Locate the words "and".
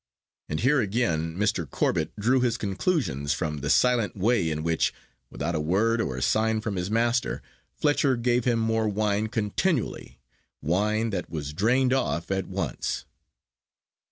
0.49-0.61